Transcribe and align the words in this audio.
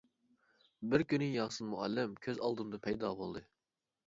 بىر 0.93 1.03
كۈنى 1.11 1.27
ياسىن 1.33 1.69
مۇئەللىم 1.75 2.17
كۆز 2.25 2.41
ئالدىمدا 2.49 2.81
پەيدا 2.89 3.13
بولدى. 3.23 3.47